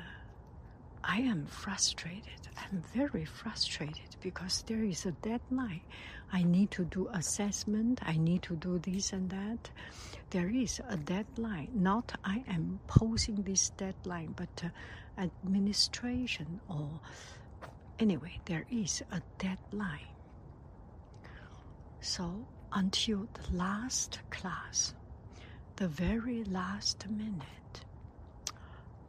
I 1.03 1.17
am 1.17 1.45
frustrated. 1.47 2.47
I'm 2.57 2.83
very 2.93 3.25
frustrated 3.25 4.15
because 4.21 4.63
there 4.67 4.83
is 4.83 5.05
a 5.05 5.11
deadline. 5.11 5.81
I 6.31 6.43
need 6.43 6.71
to 6.71 6.85
do 6.85 7.09
assessment. 7.13 7.99
I 8.03 8.17
need 8.17 8.43
to 8.43 8.55
do 8.55 8.79
this 8.79 9.11
and 9.11 9.29
that. 9.29 9.69
There 10.29 10.49
is 10.49 10.81
a 10.87 10.97
deadline. 10.97 11.69
Not 11.73 12.13
I 12.23 12.43
am 12.47 12.79
posing 12.87 13.35
this 13.35 13.69
deadline, 13.71 14.33
but 14.35 14.63
uh, 14.63 15.27
administration 15.43 16.59
or 16.69 16.99
anyway, 17.99 18.39
there 18.45 18.65
is 18.71 19.03
a 19.11 19.21
deadline. 19.37 20.07
So 22.01 22.45
until 22.71 23.27
the 23.33 23.55
last 23.57 24.19
class, 24.29 24.93
the 25.75 25.87
very 25.87 26.43
last 26.43 27.07
minute, 27.09 27.85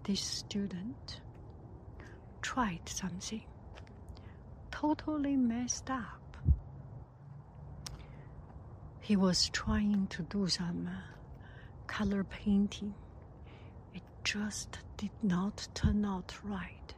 this 0.05 0.21
student 0.21 1.21
tried 2.43 2.89
something 2.89 3.43
totally 4.71 5.37
messed 5.37 5.91
up. 5.91 6.37
He 9.01 9.17
was 9.17 9.51
trying 9.51 10.07
to 10.09 10.23
do 10.23 10.49
some 10.49 10.89
uh, 10.89 11.01
color 11.87 12.25
painting. 12.25 12.95
It 13.95 14.03
just 14.25 14.79
did 14.97 15.11
not 15.23 15.69
turn 15.75 16.05
out 16.05 16.35
right. 16.43 16.95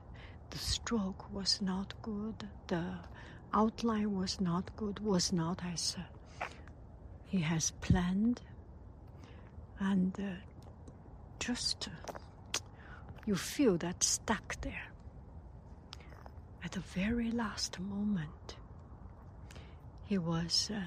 The 0.51 0.59
stroke 0.59 1.33
was 1.33 1.61
not 1.61 1.95
good. 2.03 2.49
The 2.69 2.85
outline 3.53 4.17
was 4.17 4.41
not 4.41 4.75
good, 4.77 5.01
was 5.01 5.33
not 5.33 5.61
as 5.65 5.97
uh, 5.99 6.47
he 7.27 7.41
has 7.41 7.73
planned. 7.81 8.41
And 9.79 10.19
uh, 10.19 10.23
just 11.39 11.89
uh, 11.89 12.19
you 13.27 13.37
feel 13.37 13.77
that 13.79 14.03
stuck 14.03 14.61
there 14.63 14.91
at 16.67 16.73
the 16.73 16.81
very 16.81 17.31
last 17.31 17.79
moment, 17.79 18.57
he 20.05 20.19
was 20.19 20.69
uh, 20.75 20.81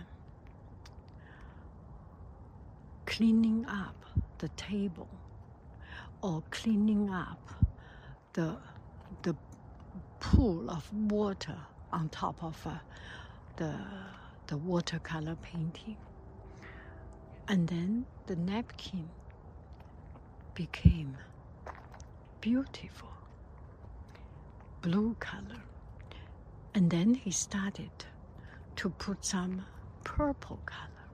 cleaning 3.06 3.66
up 3.66 3.96
the 4.40 4.50
table 4.50 5.08
or 6.22 6.44
cleaning 6.52 7.10
up 7.10 7.40
the, 8.34 8.58
the 9.22 9.36
pool 10.20 10.70
of 10.70 10.92
water 10.94 11.56
on 11.94 12.10
top 12.10 12.44
of 12.44 12.62
uh, 12.68 12.72
the, 13.56 13.74
the 14.48 14.58
watercolor 14.58 15.38
painting. 15.42 15.96
And 17.50 17.68
then 17.68 18.06
the 18.28 18.36
napkin 18.36 19.10
became 20.54 21.18
beautiful 22.42 23.10
blue 24.84 25.16
color. 25.20 25.64
And 26.76 26.92
then 26.92 27.16
he 27.16 27.32
started 27.32 27.90
to 28.76 28.90
put 28.92 29.26
some 29.26 29.66
purple 30.04 30.60
color 30.68 31.08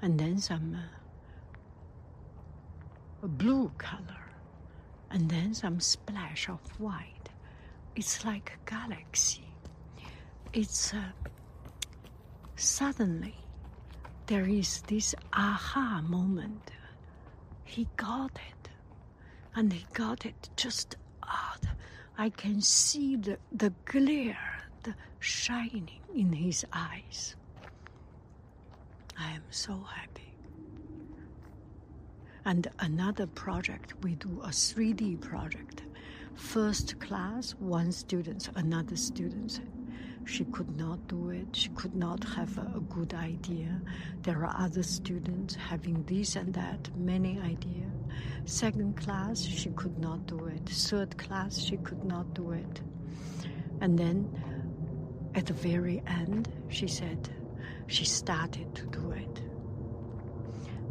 and 0.00 0.20
then 0.20 0.38
some 0.38 0.78
uh, 3.22 3.26
blue 3.26 3.72
color 3.76 4.30
and 5.10 5.28
then 5.28 5.52
some 5.52 5.80
splash 5.80 6.48
of 6.48 6.60
white. 6.80 7.28
It's 7.96 8.24
like 8.24 8.52
a 8.54 8.70
galaxy. 8.70 9.52
It's 10.52 10.94
uh, 10.94 11.02
suddenly 12.54 13.34
there 14.30 14.48
is 14.48 14.82
this 14.82 15.12
aha 15.32 16.00
moment. 16.06 16.70
He 17.64 17.88
got 17.96 18.30
it, 18.48 18.70
and 19.56 19.72
he 19.72 19.84
got 19.92 20.24
it 20.24 20.48
just 20.56 20.94
out 21.24 21.66
I 22.16 22.28
can 22.28 22.60
see 22.60 23.16
the, 23.16 23.38
the 23.50 23.72
glare, 23.86 24.62
the 24.82 24.94
shining 25.20 25.88
in 26.14 26.34
his 26.34 26.66
eyes. 26.70 27.34
I 29.18 29.30
am 29.32 29.42
so 29.48 29.80
happy. 29.96 30.34
And 32.44 32.68
another 32.78 33.26
project, 33.26 33.94
we 34.02 34.16
do 34.16 34.40
a 34.44 34.48
3D 34.48 35.22
project. 35.22 35.82
First 36.34 37.00
class, 37.00 37.52
one 37.58 37.90
student, 37.90 38.50
another 38.54 38.96
student. 38.96 39.60
She 40.24 40.44
could 40.44 40.76
not 40.76 41.06
do 41.08 41.30
it. 41.30 41.48
She 41.52 41.68
could 41.70 41.94
not 41.94 42.22
have 42.24 42.56
a, 42.58 42.80
good 42.88 43.14
idea. 43.14 43.80
There 44.22 44.44
are 44.46 44.54
other 44.58 44.82
students 44.82 45.54
having 45.54 46.02
this 46.04 46.36
and 46.36 46.52
that, 46.54 46.90
many 46.96 47.40
ideas. 47.40 47.92
Second 48.44 48.96
class, 48.96 49.40
she 49.42 49.70
could 49.70 49.98
not 49.98 50.26
do 50.26 50.46
it. 50.46 50.68
Third 50.68 51.16
class, 51.18 51.58
she 51.58 51.76
could 51.78 52.04
not 52.04 52.34
do 52.34 52.52
it. 52.52 52.80
And 53.80 53.98
then 53.98 54.28
at 55.34 55.46
the 55.46 55.52
very 55.52 56.02
end, 56.06 56.52
she 56.68 56.86
said 56.88 57.28
she 57.86 58.04
started 58.04 58.74
to 58.74 58.86
do 58.86 59.10
it. 59.12 59.42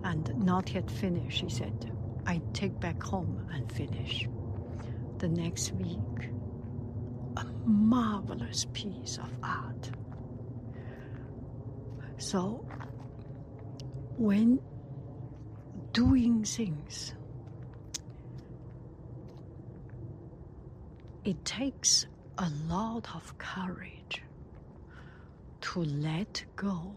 And 0.04 0.34
not 0.44 0.74
yet 0.74 0.90
finished, 0.90 1.40
she 1.40 1.50
said, 1.50 1.92
I 2.26 2.42
take 2.54 2.80
back 2.80 3.02
home 3.02 3.48
and 3.54 3.72
finish. 3.72 4.28
The 5.18 5.28
next 5.28 5.74
week, 5.74 6.30
a 7.38 7.46
marvelous 7.66 8.66
piece 8.74 9.18
of 9.18 9.30
art. 9.44 9.92
So, 12.18 12.66
when 14.18 14.60
doing 15.94 16.44
things, 16.44 17.14
it 21.24 21.44
takes 21.46 22.08
a 22.38 22.50
lot 22.68 23.08
of 23.16 23.38
courage 23.38 24.22
to 25.62 25.84
let 25.84 26.44
go, 26.56 26.96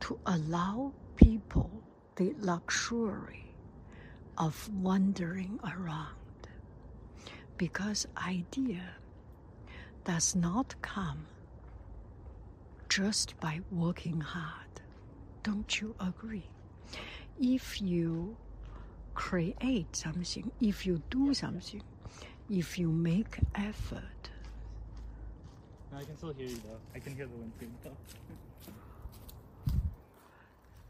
to 0.00 0.18
allow 0.26 0.92
people 1.16 1.70
the 2.16 2.34
luxury 2.38 3.54
of 4.38 4.68
wandering 4.72 5.58
around. 5.64 6.16
Because 7.56 8.06
idea 8.16 8.82
does 10.06 10.36
not 10.36 10.74
come 10.82 11.26
just 12.88 13.38
by 13.40 13.60
working 13.72 14.20
hard. 14.20 14.80
Don't 15.42 15.80
you 15.80 15.94
agree? 15.98 16.48
If 17.40 17.82
you 17.82 18.36
create 19.14 19.96
something, 19.96 20.50
if 20.60 20.86
you 20.86 21.02
do 21.10 21.34
something, 21.34 21.82
if 22.48 22.78
you 22.78 22.88
make 22.88 23.38
effort. 23.56 24.30
I 25.92 26.04
can 26.04 26.16
still 26.16 26.32
hear 26.34 26.46
you 26.46 26.56
though. 26.56 26.78
I 26.94 27.00
can 27.00 27.16
hear 27.16 27.26
the 27.26 27.36
wind 27.36 27.52
though. 27.82 27.90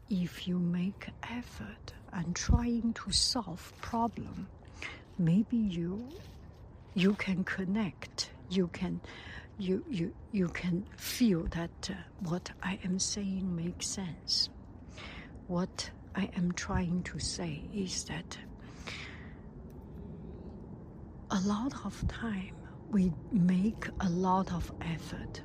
if 0.09 0.47
you 0.47 0.57
make 0.59 1.09
effort 1.23 1.93
and 2.13 2.35
trying 2.35 2.93
to 2.93 3.11
solve 3.11 3.73
problem, 3.81 4.47
maybe 5.17 5.57
you 5.57 6.07
you 6.93 7.13
can 7.15 7.43
connect. 7.43 8.29
You 8.49 8.67
can 8.67 9.01
you 9.57 9.83
you 9.89 10.13
you 10.31 10.47
can 10.49 10.85
feel 10.95 11.43
that 11.47 11.89
uh, 11.89 11.95
what 12.19 12.51
I 12.63 12.79
am 12.83 12.99
saying 12.99 13.55
makes 13.55 13.87
sense. 13.87 14.49
What 15.47 15.89
I 16.15 16.29
am 16.35 16.51
trying 16.51 17.03
to 17.03 17.19
say 17.19 17.63
is 17.73 18.03
that 18.05 18.37
a 21.31 21.39
lot 21.41 21.73
of 21.85 22.07
time 22.07 22.55
we 22.91 23.11
make 23.31 23.87
a 23.99 24.09
lot 24.09 24.53
of 24.53 24.71
effort. 24.81 25.41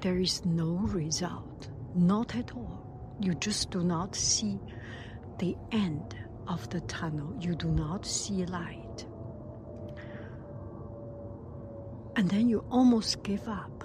There 0.00 0.18
is 0.18 0.44
no 0.44 0.74
result, 0.76 1.68
not 1.94 2.36
at 2.36 2.52
all. 2.54 3.16
You 3.20 3.34
just 3.34 3.70
do 3.70 3.82
not 3.82 4.14
see 4.14 4.60
the 5.38 5.56
end 5.72 6.16
of 6.46 6.68
the 6.70 6.80
tunnel. 6.82 7.34
You 7.40 7.54
do 7.54 7.68
not 7.68 8.06
see 8.06 8.44
light. 8.46 8.87
And 12.18 12.28
then 12.28 12.48
you 12.48 12.64
almost 12.68 13.22
give 13.22 13.46
up. 13.46 13.84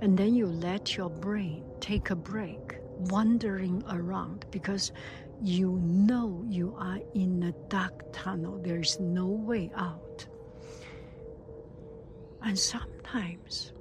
And 0.00 0.18
then 0.18 0.34
you 0.34 0.46
let 0.46 0.96
your 0.96 1.08
brain 1.08 1.62
take 1.78 2.10
a 2.10 2.16
break, 2.16 2.78
wandering 2.98 3.84
around 3.88 4.46
because 4.50 4.90
you 5.40 5.78
know 5.80 6.44
you 6.48 6.74
are 6.76 6.98
in 7.14 7.44
a 7.44 7.52
dark 7.68 8.12
tunnel. 8.12 8.60
There 8.60 8.80
is 8.80 8.98
no 8.98 9.26
way 9.28 9.70
out. 9.76 10.26
And 12.42 12.58
sometimes, 12.58 13.74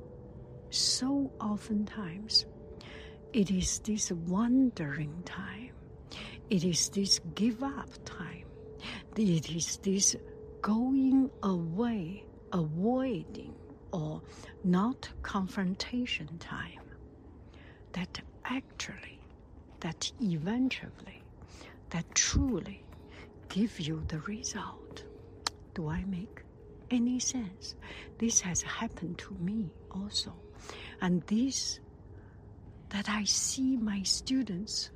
so 0.69 1.31
oftentimes, 1.41 2.45
it 3.33 3.49
is 3.49 3.79
this 3.79 4.11
wandering 4.11 5.23
time. 5.25 5.71
It 6.51 6.63
is 6.63 6.89
this 6.89 7.19
give 7.33 7.63
up 7.63 7.89
time. 8.05 8.45
It 9.17 9.49
is 9.49 9.77
this 9.77 10.15
going 10.61 11.31
away, 11.41 12.25
avoiding, 12.51 13.53
or 13.91 14.21
not 14.63 15.09
confrontation 15.23 16.37
time 16.37 16.81
that 17.93 18.19
actually, 18.45 19.19
that 19.79 20.11
eventually, 20.21 21.23
that 21.89 22.05
truly 22.13 22.83
give 23.49 23.79
you 23.79 24.03
the 24.07 24.19
result. 24.21 25.03
Do 25.73 25.87
I 25.87 26.03
make 26.05 26.43
any 26.91 27.19
sense? 27.19 27.75
This 28.17 28.41
has 28.41 28.61
happened 28.61 29.17
to 29.19 29.33
me 29.39 29.71
also. 29.91 30.33
And 31.01 31.21
this, 31.23 31.79
that 32.89 33.09
I 33.09 33.23
see 33.23 33.77
my 33.77 34.03
students 34.03 34.91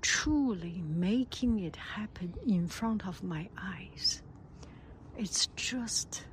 truly 0.00 0.82
making 0.86 1.60
it 1.60 1.76
happen 1.76 2.34
in 2.46 2.68
front 2.68 3.06
of 3.06 3.22
my 3.22 3.48
eyes. 3.60 4.22
It's 5.16 5.48
just, 5.56 6.24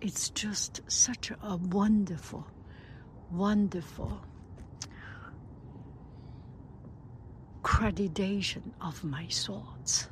it's 0.00 0.30
just 0.30 0.80
such 0.88 1.30
a 1.42 1.56
wonderful, 1.56 2.46
wonderful 3.30 4.20
accreditation 7.62 8.72
of 8.80 9.02
my 9.04 9.26
thoughts. 9.26 10.08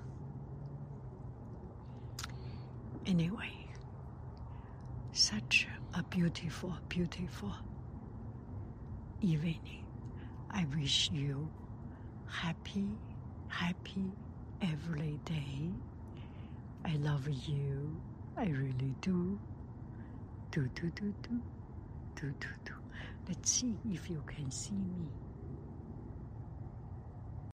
Anyway, 3.07 3.69
such 5.13 5.69
a 5.95 6.03
beautiful, 6.03 6.77
beautiful 6.89 7.53
evening. 9.21 9.85
I 10.51 10.67
wish 10.77 11.11
you 11.13 11.49
happy, 12.27 12.89
happy 13.49 14.13
every 14.63 15.19
day. 15.25 15.71
I 16.85 16.97
love 16.97 17.29
you. 17.29 18.01
I 18.37 18.47
really 18.47 18.95
do. 19.01 19.39
Do, 20.55 20.69
do, 20.69 20.89
do, 20.93 21.13
do. 21.29 21.43
Do, 22.15 22.29
do, 22.29 22.49
do. 22.65 22.73
Let's 23.29 23.51
see 23.51 23.77
if 23.87 24.09
you 24.09 24.23
can 24.25 24.53
see 24.53 24.77
me. 24.77 25.24